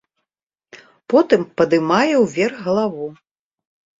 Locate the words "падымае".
1.61-2.09